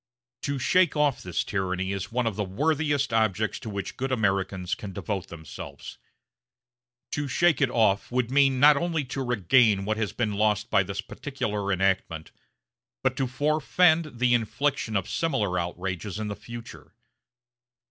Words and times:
To 0.41 0.57
shake 0.57 0.95
off 0.97 1.21
this 1.21 1.43
tyranny 1.43 1.91
is 1.91 2.11
one 2.11 2.25
of 2.25 2.35
the 2.35 2.43
worthiest 2.43 3.13
objects 3.13 3.59
to 3.59 3.69
which 3.69 3.97
good 3.97 4.11
Americans 4.11 4.73
can 4.73 4.93
devote 4.93 5.27
themselves. 5.27 5.99
To 7.11 7.27
shake 7.27 7.61
it 7.61 7.69
off 7.69 8.11
would 8.11 8.31
mean 8.31 8.59
not 8.59 8.75
only 8.77 9.05
to 9.05 9.21
regain 9.21 9.85
what 9.85 9.97
has 9.97 10.11
been 10.11 10.33
lost 10.33 10.71
by 10.71 10.81
this 10.81 11.01
particular 11.01 11.71
enactment, 11.71 12.31
but 13.03 13.15
to 13.17 13.27
forefend 13.27 14.17
the 14.17 14.33
infliction 14.33 14.95
of 14.97 15.07
similar 15.07 15.59
outrages 15.59 16.17
in 16.17 16.29
the 16.29 16.35
future. 16.35 16.95